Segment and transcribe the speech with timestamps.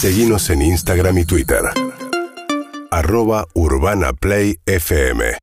[0.00, 1.58] Seguimos en Instagram y Twitter.
[2.92, 5.38] Arroba Urbana Play FM.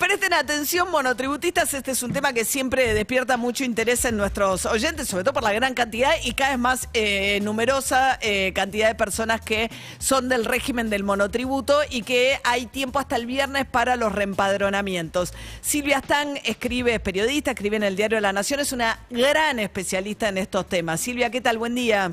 [0.00, 5.06] Presten atención, monotributistas, este es un tema que siempre despierta mucho interés en nuestros oyentes,
[5.06, 8.96] sobre todo por la gran cantidad y cada vez más eh, numerosa eh, cantidad de
[8.96, 13.94] personas que son del régimen del monotributo y que hay tiempo hasta el viernes para
[13.94, 15.32] los reempadronamientos.
[15.60, 19.60] Silvia Stan escribe, es periodista, escribe en el Diario de la Nación, es una gran
[19.60, 21.00] especialista en estos temas.
[21.00, 21.58] Silvia, ¿qué tal?
[21.58, 22.12] Buen día.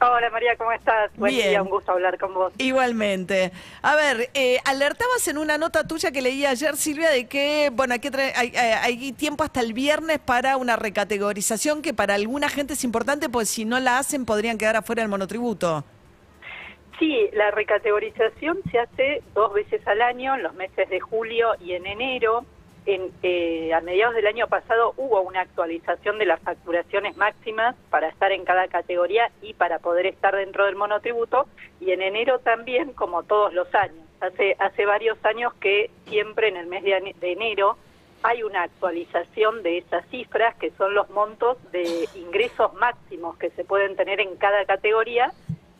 [0.00, 1.10] Hola María, ¿cómo estás?
[1.16, 1.48] Buen Bien.
[1.48, 2.52] día, un gusto hablar con vos.
[2.58, 3.50] Igualmente.
[3.82, 7.94] A ver, eh, alertabas en una nota tuya que leí ayer, Silvia, de que, bueno,
[7.94, 12.48] hay, que hay, hay- hay tiempo hasta el viernes para una recategorización que para alguna
[12.48, 15.84] gente es importante, pues si no la hacen podrían quedar afuera del monotributo.
[17.00, 21.72] Sí, la recategorización se hace dos veces al año, en los meses de julio y
[21.72, 22.44] en enero.
[22.88, 28.08] En, eh, a mediados del año pasado hubo una actualización de las facturaciones máximas para
[28.08, 31.46] estar en cada categoría y para poder estar dentro del monotributo.
[31.80, 34.06] Y en enero también, como todos los años.
[34.22, 37.76] Hace, hace varios años que siempre en el mes de, de enero
[38.22, 43.64] hay una actualización de esas cifras que son los montos de ingresos máximos que se
[43.64, 45.30] pueden tener en cada categoría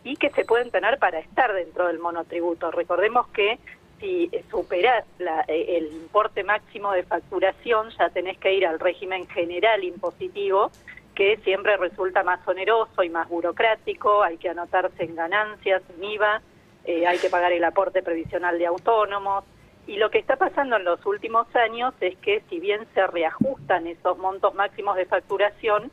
[0.05, 2.71] y que se pueden tener para estar dentro del monotributo.
[2.71, 3.59] Recordemos que
[4.01, 9.27] si superás la- eh, el importe máximo de facturación, ya tenés que ir al régimen
[9.29, 10.71] general impositivo,
[11.15, 16.41] que siempre resulta más oneroso y más burocrático, hay que anotarse en ganancias, en IVA,
[16.85, 19.45] eh, hay que pagar el aporte previsional de autónomos.
[19.87, 23.87] Y lo que está pasando en los últimos años es que si bien se reajustan
[23.87, 25.91] esos montos máximos de facturación,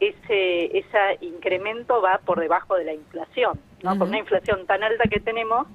[0.00, 3.60] ese, ese incremento va por debajo de la inflación.
[3.82, 3.90] ¿no?
[3.90, 4.08] Con Ujú.
[4.08, 5.66] una inflación tan alta que tenemos,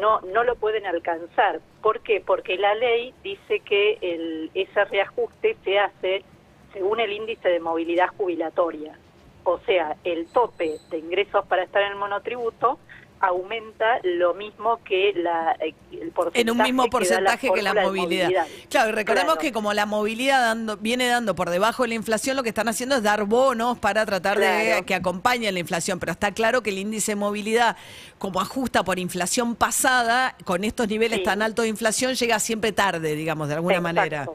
[0.00, 1.60] no, no lo pueden alcanzar.
[1.82, 2.22] ¿Por qué?
[2.24, 6.24] Porque la ley dice que el, ese reajuste se hace
[6.72, 8.98] según el índice de movilidad jubilatoria.
[9.44, 12.78] O sea, el tope de ingresos para estar en el monotributo
[13.20, 18.30] aumenta lo mismo que la, eh, el porcentaje En un mismo porcentaje que la movilidad.
[18.68, 19.40] Claro, y recordemos Claro.
[19.40, 22.68] que como la movilidad dando, viene dando por debajo de la inflación, lo que están
[22.68, 25.98] haciendo es dar bonos para tratar de que acompañen la inflación.
[25.98, 27.76] Pero está claro que el índice de movilidad,
[28.18, 31.24] como ajusta por inflación pasada, con estos niveles Sí.
[31.24, 33.94] tan altos de inflación, llega siempre tarde, digamos, de alguna Exacto.
[33.94, 34.26] manera.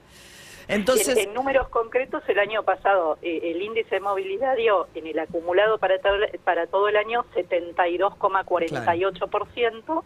[0.68, 5.06] Entonces, en, en números concretos, el año pasado eh, el índice de movilidad dio en
[5.08, 10.04] el acumulado para todo, para todo el año 72,48%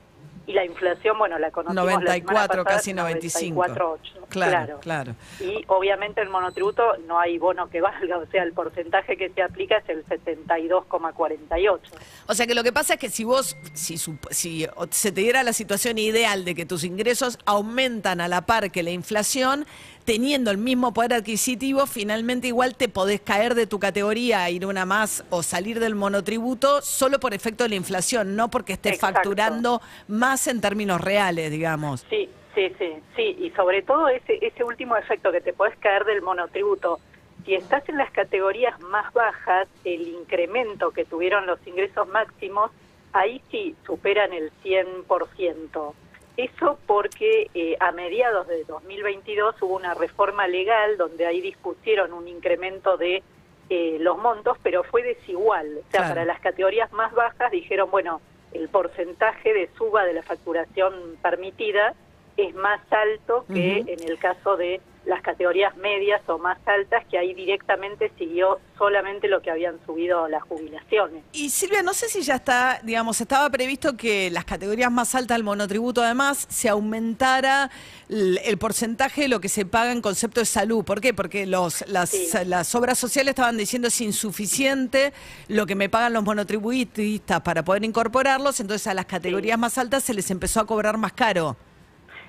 [0.48, 3.66] y la inflación, bueno, la conocimos la semana 94, pasada, casi 95.
[3.66, 4.00] 94,8.
[4.30, 5.16] Claro, claro.
[5.40, 9.42] Y obviamente el monotributo no hay bono que valga, o sea, el porcentaje que se
[9.42, 11.80] aplica es el 72,48.
[12.28, 15.44] O sea que lo que pasa es que si vos, si, si se te diera
[15.44, 19.66] la situación ideal de que tus ingresos aumentan a la par que la inflación,
[20.06, 24.66] teniendo el mismo poder adquisitivo, finalmente igual te podés caer de tu categoría, a ir
[24.66, 28.94] una más o salir del monotributo solo por efecto de la inflación, no porque estés
[28.94, 29.16] Exacto.
[29.18, 32.06] facturando más en términos reales, digamos.
[32.10, 36.06] Sí, sí, sí, sí, y sobre todo ese, ese último efecto que te puedes caer
[36.06, 37.00] del monotributo.
[37.46, 42.72] Si estás en las categorías más bajas, el incremento que tuvieron los ingresos máximos,
[43.14, 45.94] ahí sí superan el 100%.
[46.38, 52.28] Eso porque eh, a mediados de 2022 hubo una reforma legal donde ahí dispusieron un
[52.28, 53.24] incremento de
[53.70, 55.68] eh, los montos, pero fue desigual.
[55.78, 56.10] O sea, Claro.
[56.10, 58.22] para las categorías más bajas dijeron, bueno,
[58.54, 61.94] el porcentaje de suba de la facturación permitida
[62.38, 67.20] es más alto que en el caso de las categorías medias o más altas, que
[67.20, 71.24] ahí directamente siguió solamente lo que habían subido las jubilaciones.
[71.32, 75.38] Y Silvia, no sé si ya está, digamos, estaba previsto que las categorías más altas
[75.38, 77.70] del monotributo además se aumentara
[78.10, 80.84] el, el porcentaje de lo que se paga en concepto de salud.
[80.84, 81.14] ¿Por qué?
[81.14, 82.28] Porque los, las, Sí.
[82.48, 85.14] las obras sociales estaban diciendo es insuficiente
[85.50, 90.04] lo que me pagan los monotributistas para poder incorporarlos, entonces a las categorías más altas
[90.04, 91.56] se les empezó a cobrar más caro.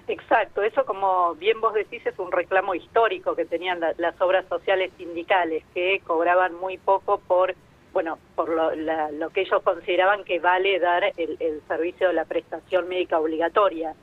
[0.09, 4.45] Exacto, eso como bien vos decís es un reclamo histórico que tenían la- las obras
[4.49, 7.55] sociales sindicales, que cobraban muy poco por,
[7.93, 12.15] bueno, por lo, la- lo que ellos consideraban que vale dar el, el servicio de
[12.15, 13.95] la prestación médica obligatoria.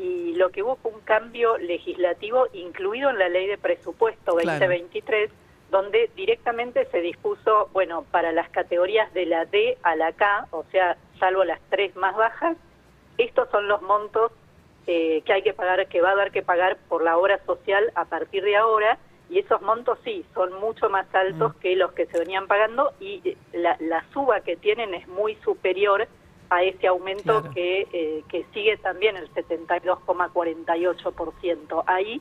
[0.00, 4.58] Y lo que hubo fue un cambio legislativo incluido en la ley de presupuesto Claro.
[4.58, 5.30] 2023,
[5.70, 10.64] donde directamente se dispuso, bueno, para las categorías de la D a la K, o
[10.72, 12.56] sea, salvo las tres más bajas,
[13.16, 14.32] estos son los montos
[14.86, 17.90] eh, que hay que pagar, que va a haber que pagar por la obra social
[17.94, 18.98] a partir de ahora,
[19.30, 23.20] y esos montos sí, son mucho más altos que los que se venían pagando, y
[23.24, 26.06] eh, la, la suba que tienen es muy superior
[26.50, 27.50] a ese aumento Claro.
[27.54, 31.82] que, eh, que sigue también el 72,48%.
[31.86, 32.20] Ahí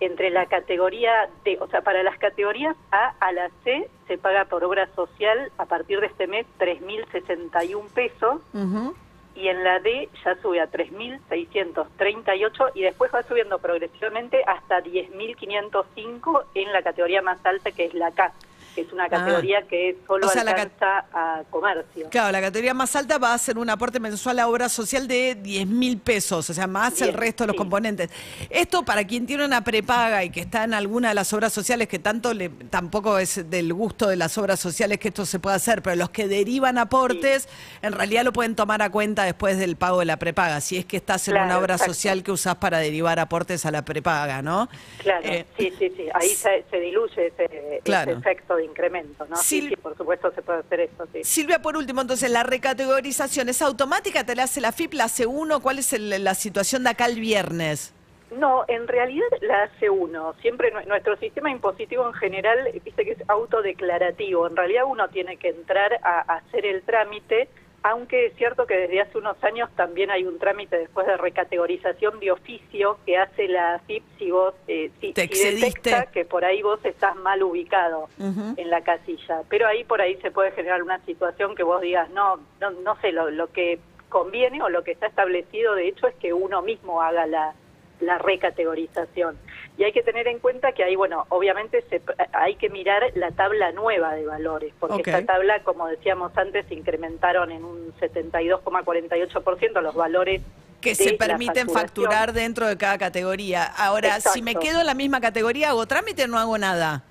[0.00, 4.44] entre la categoría D, o sea, para las categorías A a la C se paga
[4.44, 8.94] por obra social a partir de este mes 3.061 pesos Ujú.
[9.38, 16.44] Y en la D ya sube a 3.638 y después va subiendo progresivamente hasta 10.505
[16.54, 18.32] en la categoría más alta que es la K,
[18.78, 20.30] que es una categoría que solo Ah.
[20.30, 22.08] O sea, alcanza a comercio.
[22.10, 25.34] Claro, la categoría más alta va a ser un aporte mensual a obra social de
[25.34, 27.58] 10 mil pesos, o sea, más el resto de los sí.
[27.58, 28.10] componentes.
[28.50, 31.88] Esto para quien tiene una prepaga y que está en alguna de las obras sociales,
[31.88, 35.56] que tanto le, tampoco es del gusto de las obras sociales que esto se pueda
[35.56, 37.48] hacer, pero los que derivan aportes,
[37.82, 40.84] en realidad lo pueden tomar a cuenta después del pago de la prepaga, si es
[40.84, 41.94] que estás en Claro, una obra exacto.
[41.94, 44.68] social que usás para derivar aportes a la prepaga, ¿no?
[44.98, 48.12] Claro, Eh, sí, sí, sí, ahí se, se diluye ese, Claro.
[48.12, 49.36] ese efecto de incremento, ¿no?
[49.36, 51.24] Sí, Sil- sí, por supuesto se puede hacer eso, sí.
[51.24, 55.26] Silvia, por último, entonces, la recategorización es automática, te la hace la FIP, la hace
[55.26, 57.94] uno, ¿cuál es el- la situación de acá el viernes?
[58.30, 60.34] No, en realidad la hace uno.
[60.42, 64.46] Siempre nu- nuestro sistema impositivo en general, viste que es autodeclarativo.
[64.46, 67.48] En realidad uno tiene que entrar a, a hacer el trámite,
[67.82, 72.18] aunque es cierto que desde hace unos años también hay un trámite después de recategorización
[72.20, 76.44] de oficio que hace la AFIP si vos eh, si, Te si detecta que por
[76.44, 79.42] ahí vos estás mal ubicado en la casilla.
[79.48, 83.00] Pero ahí por ahí se puede generar una situación que vos digas, no, no, no
[83.00, 83.78] sé, lo, lo que
[84.08, 87.54] conviene o lo que está establecido de hecho es que uno mismo haga la,
[88.00, 89.36] la recategorización.
[89.76, 92.00] Y hay que tener en cuenta que ahí, bueno, obviamente se,
[92.32, 95.08] hay que mirar la tabla nueva de valores, porque Ok.
[95.08, 100.42] esta tabla, como decíamos antes, se incrementaron en un 72,48% los valores
[100.80, 103.64] Que se permiten facturar dentro de cada categoría.
[103.64, 107.04] Ahora, si me quedo en la misma categoría, ¿hago trámite o no hago nada?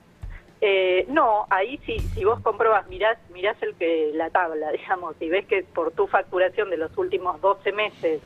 [0.59, 5.29] Eh, no, ahí sí, si vos comprobas, mirás, mirás el que la tabla, digamos, y
[5.29, 8.21] ves que por tu facturación de los últimos 12 meses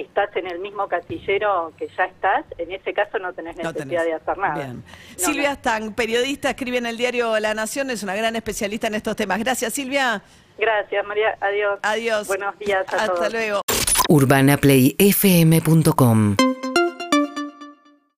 [0.00, 4.02] estás en el mismo casillero que ya estás, en ese caso no tenés No necesidad
[4.02, 4.04] tenés.
[4.04, 4.54] de hacer nada.
[4.54, 4.76] Bien.
[4.82, 4.84] No,
[5.24, 5.54] Silvia no.
[5.56, 9.38] Stang, periodista, escribe en el diario La Nación, es una gran especialista en estos temas.
[9.38, 10.22] Gracias, Silvia.
[10.58, 11.36] Gracias, María.
[11.40, 11.78] Adiós.
[11.82, 12.26] Adiós.
[12.28, 13.32] Buenos días a Hasta todos.
[13.32, 13.60] luego.
[14.08, 16.36] urbanaplayfm.com